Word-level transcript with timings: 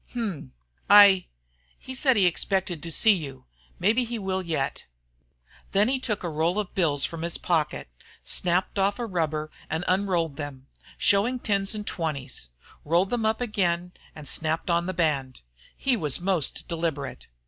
"Hum! 0.15 0.51
I 0.89 1.27
he 1.77 1.93
said 1.93 2.17
he 2.17 2.25
expected 2.25 2.81
to 2.81 2.91
see 2.91 3.13
you. 3.13 3.45
Mebbe 3.77 3.99
he 3.99 4.17
will 4.17 4.41
yet." 4.41 4.85
Then 5.73 5.89
he 5.89 5.99
took 5.99 6.23
a 6.23 6.29
roll 6.29 6.57
of 6.57 6.73
bills 6.73 7.05
from 7.05 7.21
his 7.21 7.37
pocket, 7.37 7.87
snapped 8.25 8.79
off 8.79 8.97
a 8.97 9.05
rubber 9.05 9.51
and 9.69 9.85
unrolled 9.87 10.37
them, 10.37 10.65
showing 10.97 11.37
tens 11.37 11.75
and 11.75 11.85
twenties, 11.85 12.49
rolled 12.83 13.11
them 13.11 13.27
up 13.27 13.41
again 13.41 13.91
and 14.15 14.27
snapped 14.27 14.71
on 14.71 14.87
the 14.87 14.93
band 14.95 15.41
He 15.77 15.95
was 15.95 16.19
most 16.19 16.67
deliberate. 16.67 17.27